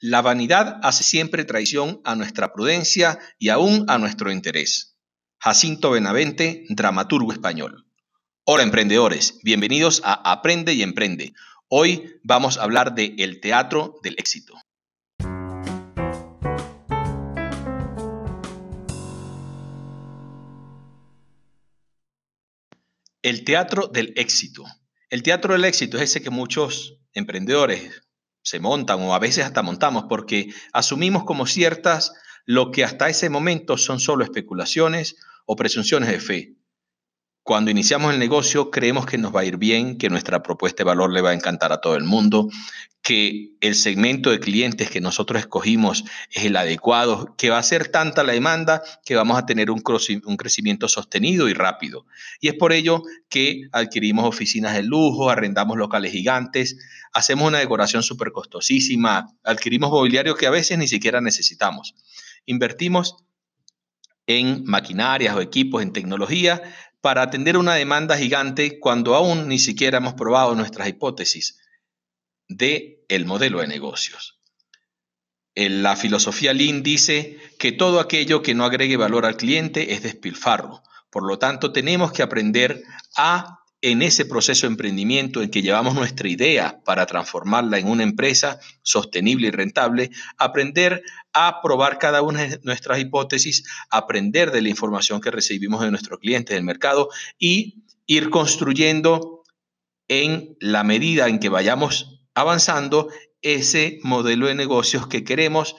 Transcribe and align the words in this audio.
La 0.00 0.22
vanidad 0.22 0.80
hace 0.82 1.04
siempre 1.04 1.44
traición 1.44 2.00
a 2.04 2.16
nuestra 2.16 2.52
prudencia 2.52 3.18
y 3.38 3.50
aún 3.50 3.84
a 3.88 3.96
nuestro 3.96 4.32
interés. 4.32 4.98
Jacinto 5.38 5.92
Benavente, 5.92 6.64
dramaturgo 6.68 7.32
español. 7.32 7.86
Hola 8.44 8.64
emprendedores, 8.64 9.38
bienvenidos 9.44 10.02
a 10.04 10.32
Aprende 10.32 10.74
y 10.74 10.82
Emprende. 10.82 11.32
Hoy 11.68 12.20
vamos 12.24 12.58
a 12.58 12.64
hablar 12.64 12.94
de 12.96 13.14
el 13.18 13.40
teatro 13.40 13.94
del 14.02 14.16
éxito. 14.18 14.54
El 23.22 23.44
teatro 23.44 23.86
del 23.86 24.12
éxito. 24.16 24.64
El 25.08 25.22
teatro 25.22 25.54
del 25.54 25.64
éxito 25.64 25.98
es 25.98 26.10
ese 26.10 26.22
que 26.22 26.30
muchos 26.30 26.98
emprendedores 27.14 28.03
se 28.44 28.60
montan 28.60 29.00
o 29.02 29.14
a 29.14 29.18
veces 29.18 29.44
hasta 29.44 29.62
montamos 29.62 30.04
porque 30.08 30.54
asumimos 30.72 31.24
como 31.24 31.46
ciertas 31.46 32.12
lo 32.44 32.70
que 32.70 32.84
hasta 32.84 33.08
ese 33.08 33.30
momento 33.30 33.78
son 33.78 33.98
solo 33.98 34.22
especulaciones 34.22 35.16
o 35.46 35.56
presunciones 35.56 36.10
de 36.10 36.20
fe. 36.20 36.54
Cuando 37.44 37.70
iniciamos 37.70 38.14
el 38.14 38.18
negocio 38.18 38.70
creemos 38.70 39.04
que 39.04 39.18
nos 39.18 39.36
va 39.36 39.40
a 39.40 39.44
ir 39.44 39.58
bien, 39.58 39.98
que 39.98 40.08
nuestra 40.08 40.42
propuesta 40.42 40.78
de 40.78 40.84
valor 40.84 41.12
le 41.12 41.20
va 41.20 41.28
a 41.28 41.34
encantar 41.34 41.72
a 41.74 41.80
todo 41.82 41.94
el 41.94 42.04
mundo, 42.04 42.48
que 43.02 43.50
el 43.60 43.74
segmento 43.74 44.30
de 44.30 44.40
clientes 44.40 44.88
que 44.88 45.02
nosotros 45.02 45.40
escogimos 45.40 46.04
es 46.30 46.46
el 46.46 46.56
adecuado, 46.56 47.34
que 47.36 47.50
va 47.50 47.58
a 47.58 47.62
ser 47.62 47.88
tanta 47.88 48.24
la 48.24 48.32
demanda 48.32 48.82
que 49.04 49.14
vamos 49.14 49.36
a 49.36 49.44
tener 49.44 49.70
un, 49.70 49.82
crecimiento 49.82 50.88
sostenido 50.88 51.46
y 51.50 51.52
rápido. 51.52 52.06
Y 52.40 52.48
es 52.48 52.54
por 52.54 52.72
ello 52.72 53.02
que 53.28 53.68
adquirimos 53.72 54.24
oficinas 54.24 54.72
de 54.72 54.82
lujo, 54.82 55.28
arrendamos 55.28 55.76
locales 55.76 56.12
gigantes, 56.12 56.78
hacemos 57.12 57.46
una 57.46 57.58
decoración 57.58 58.02
súper 58.02 58.32
costosísima, 58.32 59.36
adquirimos 59.42 59.90
mobiliario 59.90 60.34
que 60.34 60.46
a 60.46 60.50
veces 60.50 60.78
ni 60.78 60.88
siquiera 60.88 61.20
necesitamos. 61.20 61.94
Invertimos 62.46 63.16
en 64.26 64.64
maquinarias 64.64 65.36
o 65.36 65.42
equipos, 65.42 65.82
en 65.82 65.92
tecnología, 65.92 66.62
para 67.04 67.20
atender 67.20 67.58
una 67.58 67.74
demanda 67.74 68.16
gigante 68.16 68.80
cuando 68.80 69.14
aún 69.14 69.46
ni 69.46 69.58
siquiera 69.58 69.98
hemos 69.98 70.14
probado 70.14 70.54
nuestras 70.54 70.88
hipótesis 70.88 71.58
de 72.48 73.04
el 73.10 73.26
modelo 73.26 73.60
de 73.60 73.66
negocios. 73.66 74.40
En 75.54 75.82
la 75.82 75.96
filosofía 75.96 76.54
Lean 76.54 76.82
dice 76.82 77.38
que 77.58 77.72
todo 77.72 78.00
aquello 78.00 78.40
que 78.40 78.54
no 78.54 78.64
agregue 78.64 78.96
valor 78.96 79.26
al 79.26 79.36
cliente 79.36 79.92
es 79.92 80.02
despilfarro. 80.02 80.82
Por 81.10 81.24
lo 81.24 81.38
tanto, 81.38 81.72
tenemos 81.72 82.10
que 82.10 82.22
aprender 82.22 82.82
a 83.18 83.58
en 83.84 84.00
ese 84.00 84.24
proceso 84.24 84.66
de 84.66 84.72
emprendimiento 84.72 85.42
en 85.42 85.50
que 85.50 85.60
llevamos 85.60 85.94
nuestra 85.94 86.26
idea 86.26 86.80
para 86.86 87.04
transformarla 87.04 87.78
en 87.78 87.86
una 87.86 88.02
empresa 88.02 88.58
sostenible 88.80 89.48
y 89.48 89.50
rentable, 89.50 90.10
aprender 90.38 91.02
a 91.34 91.60
probar 91.60 91.98
cada 91.98 92.22
una 92.22 92.46
de 92.46 92.60
nuestras 92.62 92.98
hipótesis, 92.98 93.62
aprender 93.90 94.52
de 94.52 94.62
la 94.62 94.70
información 94.70 95.20
que 95.20 95.30
recibimos 95.30 95.82
de 95.82 95.90
nuestros 95.90 96.18
clientes 96.18 96.56
del 96.56 96.64
mercado 96.64 97.10
y 97.38 97.84
ir 98.06 98.30
construyendo 98.30 99.42
en 100.08 100.56
la 100.60 100.82
medida 100.82 101.28
en 101.28 101.38
que 101.38 101.50
vayamos 101.50 102.22
avanzando 102.32 103.10
ese 103.42 103.98
modelo 104.02 104.46
de 104.46 104.54
negocios 104.54 105.08
que 105.08 105.24
queremos 105.24 105.76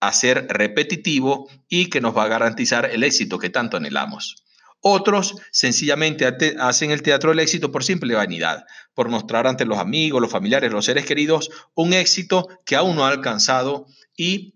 hacer 0.00 0.46
repetitivo 0.48 1.50
y 1.68 1.90
que 1.90 2.00
nos 2.00 2.16
va 2.16 2.24
a 2.24 2.28
garantizar 2.28 2.86
el 2.86 3.04
éxito 3.04 3.38
que 3.38 3.50
tanto 3.50 3.76
anhelamos. 3.76 4.42
Otros 4.80 5.36
sencillamente 5.52 6.26
hacen 6.58 6.90
el 6.90 7.02
teatro 7.02 7.30
del 7.30 7.40
éxito 7.40 7.70
por 7.70 7.84
simple 7.84 8.14
vanidad, 8.14 8.64
por 8.94 9.10
mostrar 9.10 9.46
ante 9.46 9.66
los 9.66 9.78
amigos, 9.78 10.22
los 10.22 10.30
familiares, 10.30 10.72
los 10.72 10.86
seres 10.86 11.04
queridos 11.04 11.50
un 11.74 11.92
éxito 11.92 12.48
que 12.64 12.76
aún 12.76 12.96
no 12.96 13.04
ha 13.04 13.10
alcanzado 13.10 13.86
y 14.16 14.54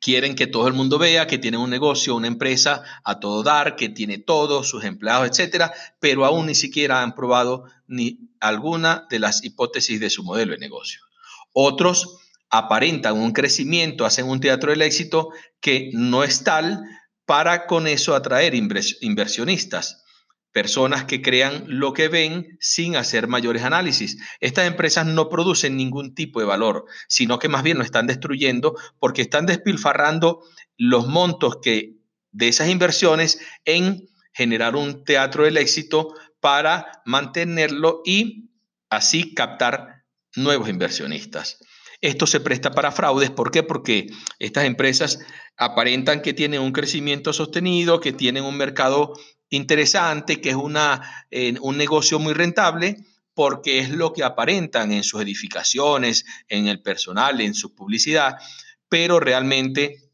quieren 0.00 0.34
que 0.34 0.46
todo 0.46 0.68
el 0.68 0.74
mundo 0.74 0.98
vea 0.98 1.26
que 1.26 1.38
tiene 1.38 1.56
un 1.56 1.70
negocio, 1.70 2.14
una 2.14 2.26
empresa 2.26 2.82
a 3.02 3.18
todo 3.18 3.42
dar, 3.42 3.76
que 3.76 3.88
tiene 3.88 4.18
todos 4.18 4.68
sus 4.68 4.84
empleados, 4.84 5.28
etcétera, 5.28 5.72
pero 6.00 6.26
aún 6.26 6.46
ni 6.46 6.54
siquiera 6.54 7.02
han 7.02 7.14
probado 7.14 7.64
ni 7.86 8.30
alguna 8.40 9.06
de 9.08 9.18
las 9.18 9.42
hipótesis 9.42 10.00
de 10.00 10.10
su 10.10 10.22
modelo 10.22 10.52
de 10.52 10.58
negocio. 10.58 11.00
Otros 11.52 12.18
aparentan 12.50 13.16
un 13.16 13.32
crecimiento, 13.32 14.04
hacen 14.04 14.28
un 14.28 14.40
teatro 14.40 14.70
del 14.70 14.82
éxito 14.82 15.30
que 15.60 15.90
no 15.94 16.24
es 16.24 16.44
tal, 16.44 16.82
para 17.26 17.66
con 17.66 17.86
eso 17.86 18.14
atraer 18.14 18.54
inversionistas, 18.54 20.04
personas 20.52 21.04
que 21.04 21.20
crean 21.20 21.64
lo 21.66 21.92
que 21.92 22.08
ven 22.08 22.56
sin 22.60 22.96
hacer 22.96 23.26
mayores 23.28 23.62
análisis. 23.62 24.16
Estas 24.40 24.66
empresas 24.66 25.04
no 25.04 25.28
producen 25.28 25.76
ningún 25.76 26.14
tipo 26.14 26.40
de 26.40 26.46
valor, 26.46 26.86
sino 27.08 27.38
que 27.38 27.48
más 27.48 27.62
bien 27.62 27.76
lo 27.76 27.84
están 27.84 28.06
destruyendo 28.06 28.74
porque 28.98 29.22
están 29.22 29.44
despilfarrando 29.44 30.42
los 30.78 31.08
montos 31.08 31.58
que 31.60 31.96
de 32.30 32.48
esas 32.48 32.68
inversiones 32.68 33.40
en 33.64 34.08
generar 34.32 34.76
un 34.76 35.04
teatro 35.04 35.44
del 35.44 35.56
éxito 35.56 36.14
para 36.40 37.02
mantenerlo 37.04 38.02
y 38.04 38.50
así 38.88 39.34
captar 39.34 40.04
nuevos 40.36 40.68
inversionistas. 40.68 41.58
Esto 42.00 42.26
se 42.26 42.40
presta 42.40 42.72
para 42.72 42.92
fraudes. 42.92 43.30
¿Por 43.30 43.50
qué? 43.50 43.62
Porque 43.62 44.08
estas 44.38 44.64
empresas 44.64 45.18
aparentan 45.56 46.22
que 46.22 46.34
tienen 46.34 46.60
un 46.60 46.72
crecimiento 46.72 47.32
sostenido, 47.32 48.00
que 48.00 48.12
tienen 48.12 48.44
un 48.44 48.56
mercado 48.56 49.14
interesante, 49.48 50.40
que 50.40 50.50
es 50.50 50.56
una, 50.56 51.26
un 51.60 51.76
negocio 51.76 52.18
muy 52.18 52.34
rentable, 52.34 52.96
porque 53.34 53.78
es 53.78 53.90
lo 53.90 54.12
que 54.12 54.24
aparentan 54.24 54.92
en 54.92 55.04
sus 55.04 55.20
edificaciones, 55.20 56.24
en 56.48 56.68
el 56.68 56.80
personal, 56.80 57.40
en 57.40 57.54
su 57.54 57.74
publicidad, 57.74 58.36
pero 58.88 59.20
realmente 59.20 60.10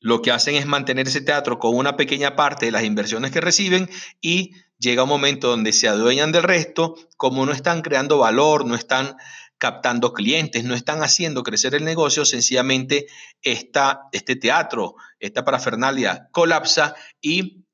lo 0.00 0.22
que 0.22 0.30
hacen 0.30 0.54
es 0.54 0.66
mantener 0.66 1.06
ese 1.06 1.20
teatro 1.20 1.58
con 1.58 1.76
una 1.76 1.96
pequeña 1.96 2.36
parte 2.36 2.66
de 2.66 2.72
las 2.72 2.84
inversiones 2.84 3.30
que 3.30 3.40
reciben 3.40 3.90
y 4.20 4.52
llega 4.78 5.02
un 5.02 5.08
momento 5.08 5.48
donde 5.48 5.72
se 5.72 5.88
adueñan 5.88 6.32
del 6.32 6.44
resto, 6.44 6.94
como 7.16 7.44
no 7.44 7.52
están 7.52 7.82
creando 7.82 8.18
valor, 8.18 8.66
no 8.66 8.74
están 8.74 9.16
captando 9.58 10.12
clientes, 10.12 10.64
no 10.64 10.74
están 10.74 11.02
haciendo 11.02 11.42
crecer 11.42 11.74
el 11.74 11.84
negocio, 11.84 12.24
sencillamente 12.24 13.06
este 13.42 14.36
teatro, 14.36 14.96
esta 15.18 15.44
parafernalia 15.44 16.28
colapsa 16.30 16.94
y 17.20 17.64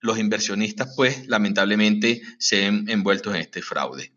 los 0.00 0.18
inversionistas 0.18 0.94
pues 0.96 1.26
lamentablemente 1.26 2.22
se 2.38 2.58
ven 2.60 2.84
envueltos 2.88 3.34
en 3.34 3.40
este 3.40 3.62
fraude. 3.62 4.12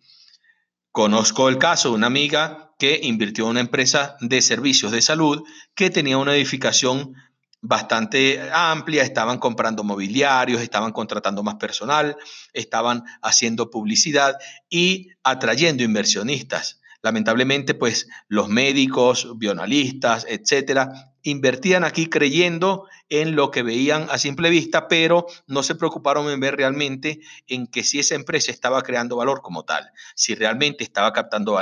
Conozco 0.92 1.48
el 1.50 1.58
caso 1.58 1.90
de 1.90 1.96
una 1.96 2.08
amiga 2.08 2.74
que 2.78 3.00
invirtió 3.04 3.46
en 3.46 3.52
una 3.52 3.60
empresa 3.62 4.18
de 4.20 4.42
servicios 4.42 4.92
de 4.92 5.02
salud 5.02 5.44
que 5.74 5.90
tenía 5.90 6.18
una 6.18 6.36
edificación 6.36 7.16
bastante 7.62 8.42
amplia, 8.52 9.04
estaban 9.04 9.38
comprando 9.38 9.84
mobiliarios, 9.84 10.62
estaban 10.62 10.92
contratando 10.92 11.44
más 11.44 11.56
personal, 11.56 12.18
estaban 12.54 13.04
haciendo 13.22 13.70
publicidad 13.70 14.38
y 14.70 15.10
atrayendo 15.24 15.84
inversionistas. 15.84 16.81
Lamentablemente, 17.04 17.74
pues 17.74 18.08
los 18.28 18.48
médicos, 18.48 19.28
bioanalistas, 19.38 20.26
etcétera, 20.30 21.14
invertían 21.24 21.84
aquí 21.84 22.08
creyendo 22.08 22.88
en 23.10 23.36
lo 23.36 23.52
que 23.52 23.64
veían 23.64 24.08
a 24.10 24.18
simple 24.18 24.50
vista, 24.50 24.88
pero 24.88 25.26
no 25.48 25.64
se 25.64 25.76
preocuparon 25.76 26.30
en 26.30 26.40
ver 26.40 26.56
realmente 26.56 27.20
en 27.48 27.68
que 27.68 27.84
si 27.84 28.00
esa 28.00 28.16
empresa 28.16 28.52
estaba 28.52 28.82
creando 28.82 29.16
valor 29.16 29.42
como 29.42 29.64
tal, 29.66 29.90
si 30.16 30.36
realmente 30.36 30.84
estaba 30.84 31.12
captando 31.12 31.60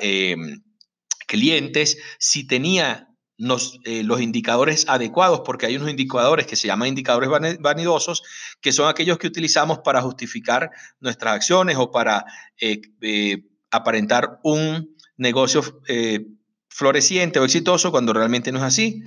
em, 0.00 0.62
clientes, 1.26 1.98
si 2.18 2.46
tenía 2.46 3.08
eh, 3.84 4.02
los 4.02 4.20
indicadores 4.20 4.86
adecuados, 4.88 5.42
porque 5.44 5.66
hay 5.66 5.76
unos 5.76 5.90
indicadores 5.90 6.46
que 6.46 6.56
se 6.56 6.66
llaman 6.66 6.88
indicadores 6.88 7.30
vanidosos, 7.60 8.22
que 8.60 8.72
son 8.72 8.88
aquellos 8.88 9.18
que 9.18 9.28
utilizamos 9.28 9.78
para 9.78 10.02
justificar 10.02 10.70
nuestras 10.98 11.34
acciones 11.34 11.76
o 11.76 11.92
para 11.92 12.24
eh, 12.60 12.80
eh, 13.00 13.44
aparentar 13.70 14.40
un 14.42 14.96
negocio 15.16 15.62
eh, 15.88 16.26
floreciente 16.68 17.38
o 17.38 17.44
exitoso 17.44 17.90
cuando 17.90 18.12
realmente 18.12 18.52
no 18.52 18.58
es 18.58 18.64
así. 18.64 19.02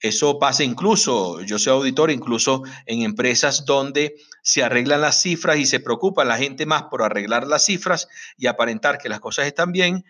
Eso 0.00 0.38
pasa 0.38 0.62
incluso, 0.62 1.40
yo 1.40 1.58
soy 1.58 1.72
auditor, 1.72 2.10
incluso 2.10 2.62
en 2.84 3.02
empresas 3.02 3.64
donde 3.64 4.16
se 4.42 4.62
arreglan 4.62 5.00
las 5.00 5.22
cifras 5.22 5.56
y 5.56 5.64
se 5.64 5.80
preocupa 5.80 6.24
la 6.24 6.36
gente 6.36 6.66
más 6.66 6.84
por 6.84 7.02
arreglar 7.02 7.46
las 7.46 7.64
cifras 7.64 8.08
y 8.36 8.46
aparentar 8.46 8.98
que 8.98 9.08
las 9.08 9.20
cosas 9.20 9.46
están 9.46 9.72
bien, 9.72 10.04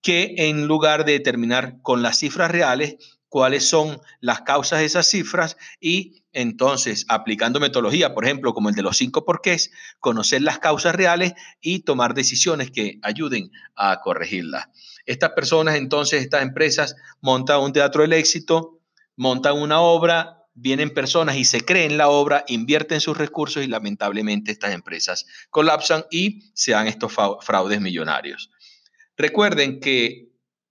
que 0.00 0.34
en 0.38 0.66
lugar 0.66 1.04
de 1.04 1.12
determinar 1.12 1.76
con 1.82 2.02
las 2.02 2.18
cifras 2.18 2.50
reales 2.50 3.15
cuáles 3.36 3.68
son 3.68 4.00
las 4.20 4.40
causas 4.40 4.78
de 4.78 4.86
esas 4.86 5.06
cifras 5.08 5.58
y 5.78 6.22
entonces 6.32 7.04
aplicando 7.06 7.60
metodología, 7.60 8.14
por 8.14 8.24
ejemplo, 8.24 8.54
como 8.54 8.70
el 8.70 8.74
de 8.74 8.80
los 8.80 8.96
cinco 8.96 9.26
porqués, 9.26 9.70
conocer 10.00 10.40
las 10.40 10.58
causas 10.58 10.94
reales 10.94 11.34
y 11.60 11.80
tomar 11.80 12.14
decisiones 12.14 12.70
que 12.70 12.98
ayuden 13.02 13.52
a 13.74 14.00
corregirlas. 14.00 14.68
Estas 15.04 15.32
personas, 15.32 15.76
entonces, 15.76 16.22
estas 16.22 16.40
empresas 16.40 16.96
montan 17.20 17.60
un 17.60 17.74
teatro 17.74 18.00
del 18.00 18.14
éxito, 18.14 18.80
montan 19.16 19.58
una 19.58 19.82
obra, 19.82 20.46
vienen 20.54 20.94
personas 20.94 21.36
y 21.36 21.44
se 21.44 21.60
creen 21.60 21.98
la 21.98 22.08
obra, 22.08 22.42
invierten 22.48 23.02
sus 23.02 23.18
recursos 23.18 23.62
y 23.62 23.66
lamentablemente 23.66 24.50
estas 24.50 24.72
empresas 24.72 25.26
colapsan 25.50 26.06
y 26.10 26.50
se 26.54 26.72
dan 26.72 26.86
estos 26.86 27.12
fraudes 27.12 27.82
millonarios. 27.82 28.50
Recuerden 29.18 29.78
que 29.78 30.25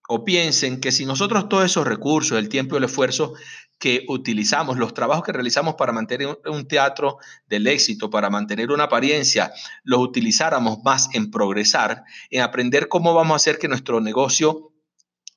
o 0.08 0.24
piensen 0.24 0.80
que 0.80 0.92
si 0.92 1.06
nosotros 1.06 1.50
todos 1.50 1.66
esos 1.66 1.88
recursos, 1.88 2.38
el 2.38 2.50
tiempo 2.50 2.76
y 2.76 2.78
el 2.78 2.84
esfuerzo 2.84 3.34
que 3.78 4.06
utilizamos, 4.08 4.78
los 4.78 4.94
trabajos 4.94 5.24
que 5.24 5.34
realizamos 5.34 5.76
para 5.76 5.92
mantener 5.92 6.40
un 6.46 6.68
teatro 6.68 7.18
del 7.48 7.68
éxito, 7.68 8.10
para 8.10 8.30
mantener 8.30 8.72
una 8.72 8.86
apariencia, 8.86 9.52
los 9.84 10.00
utilizáramos 10.00 10.80
más 10.84 11.10
en 11.14 11.30
progresar, 11.30 12.04
en 12.30 12.42
aprender 12.42 12.88
cómo 12.88 13.14
vamos 13.14 13.34
a 13.34 13.36
hacer 13.38 13.58
que 13.58 13.68
nuestro 13.68 14.00
negocio 14.00 14.72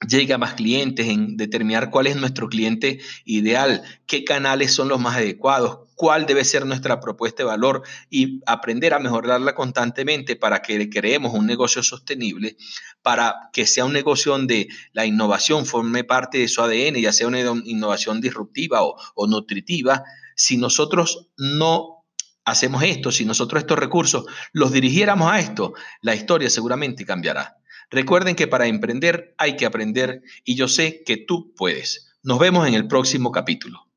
llegue 0.06 0.32
a 0.32 0.38
más 0.38 0.54
clientes, 0.54 1.08
en 1.08 1.36
determinar 1.36 1.90
cuál 1.90 2.06
es 2.06 2.16
nuestro 2.16 2.48
cliente 2.48 3.00
ideal, 3.24 3.82
qué 4.06 4.24
canales 4.24 4.72
son 4.72 4.88
los 4.88 5.00
más 5.00 5.16
adecuados, 5.16 5.88
cuál 5.96 6.26
debe 6.26 6.44
ser 6.44 6.64
nuestra 6.66 7.00
propuesta 7.00 7.42
de 7.42 7.48
valor 7.48 7.82
y 8.08 8.40
aprender 8.46 8.94
a 8.94 9.00
mejorarla 9.00 9.54
constantemente 9.54 10.36
para 10.36 10.62
que 10.62 10.88
creemos 10.88 11.34
un 11.34 11.46
negocio 11.46 11.82
sostenible, 11.82 12.56
para 13.02 13.50
que 13.52 13.66
sea 13.66 13.84
un 13.84 13.92
negocio 13.92 14.32
donde 14.32 14.68
la 14.92 15.04
innovación 15.04 15.66
forme 15.66 16.04
parte 16.04 16.38
de 16.38 16.48
su 16.48 16.62
ADN, 16.62 17.00
ya 17.00 17.12
sea 17.12 17.26
una 17.26 17.40
innovación 17.40 18.20
disruptiva 18.20 18.84
o, 18.84 18.96
o 19.14 19.26
nutritiva. 19.26 20.04
Si 20.36 20.56
nosotros 20.56 21.28
no 21.36 22.04
hacemos 22.44 22.84
esto, 22.84 23.10
si 23.10 23.24
nosotros 23.24 23.62
estos 23.62 23.78
recursos 23.78 24.26
los 24.52 24.72
dirigiéramos 24.72 25.30
a 25.30 25.40
esto, 25.40 25.74
la 26.00 26.14
historia 26.14 26.48
seguramente 26.48 27.04
cambiará. 27.04 27.56
Recuerden 27.90 28.36
que 28.36 28.46
para 28.46 28.66
emprender 28.66 29.34
hay 29.38 29.56
que 29.56 29.66
aprender 29.66 30.22
y 30.44 30.54
yo 30.56 30.68
sé 30.68 31.02
que 31.04 31.16
tú 31.16 31.54
puedes. 31.54 32.14
Nos 32.22 32.38
vemos 32.38 32.68
en 32.68 32.74
el 32.74 32.86
próximo 32.86 33.32
capítulo. 33.32 33.87